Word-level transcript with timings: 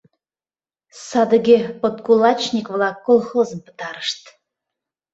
Садыге 1.07 1.57
подкулачник-влак 1.81 2.97
колхозым 3.07 3.59
пытарышт. 3.65 4.21